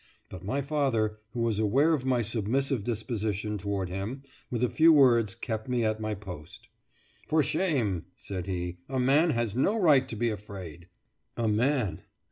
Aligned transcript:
But 0.31 0.43
my 0.43 0.63
father, 0.63 1.19
who 1.29 1.41
was 1.41 1.59
aware 1.59 1.93
of 1.93 2.05
my 2.07 2.23
submissive 2.23 2.83
disposition 2.83 3.59
toward 3.59 3.87
him, 3.89 4.23
with 4.49 4.63
a 4.63 4.67
few 4.67 4.91
words 4.91 5.35
kept 5.35 5.69
me 5.69 5.85
at 5.85 5.99
my 5.99 6.15
post. 6.15 6.69
"For 7.27 7.43
shame!" 7.43 8.05
said 8.15 8.47
he; 8.47 8.79
"a 8.89 8.99
man 8.99 9.29
has 9.29 9.55
no 9.55 9.79
right 9.79 10.09
to 10.09 10.15
be 10.15 10.31
afraid." 10.31 10.87
A 11.37 11.47
man! 11.47 12.01